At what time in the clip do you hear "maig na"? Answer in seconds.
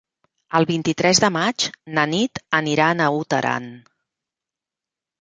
1.35-2.07